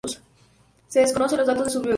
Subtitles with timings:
[0.87, 1.89] Se desconocen los datos de su biografía.